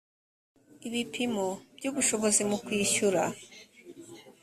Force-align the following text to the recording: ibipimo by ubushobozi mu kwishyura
ibipimo 0.87 1.47
by 1.77 1.83
ubushobozi 1.89 2.41
mu 2.49 2.57
kwishyura 2.65 3.21